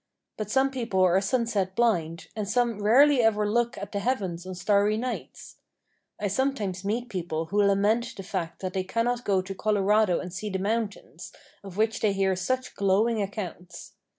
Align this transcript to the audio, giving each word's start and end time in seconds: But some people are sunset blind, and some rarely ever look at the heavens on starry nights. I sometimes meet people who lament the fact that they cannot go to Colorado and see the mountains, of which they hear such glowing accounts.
But 0.35 0.49
some 0.49 0.71
people 0.71 1.01
are 1.01 1.21
sunset 1.21 1.75
blind, 1.75 2.29
and 2.35 2.49
some 2.49 2.81
rarely 2.81 3.21
ever 3.21 3.47
look 3.47 3.77
at 3.77 3.91
the 3.91 3.99
heavens 3.99 4.47
on 4.47 4.55
starry 4.55 4.97
nights. 4.97 5.57
I 6.19 6.27
sometimes 6.27 6.83
meet 6.83 7.07
people 7.07 7.45
who 7.45 7.61
lament 7.61 8.15
the 8.17 8.23
fact 8.23 8.61
that 8.61 8.73
they 8.73 8.83
cannot 8.83 9.23
go 9.25 9.43
to 9.43 9.53
Colorado 9.53 10.19
and 10.19 10.33
see 10.33 10.49
the 10.49 10.57
mountains, 10.57 11.31
of 11.63 11.77
which 11.77 11.99
they 11.99 12.13
hear 12.13 12.35
such 12.35 12.73
glowing 12.73 13.21
accounts. 13.21 13.93